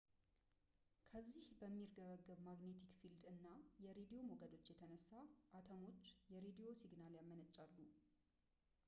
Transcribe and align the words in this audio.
በዚህ 1.11 1.43
በሚርገበገብ 1.59 2.39
ማግኔቲክ 2.47 2.95
ፊልድ 3.01 3.23
እና 3.33 3.45
የሬድዎ 3.85 4.21
ሞገዶች 4.31 4.71
የተነሳ 4.71 5.11
አተሞች 5.59 6.03
የሬድዎ 6.35 6.71
ሲግናል 6.81 7.13
ያመነጫሉ 7.19 7.77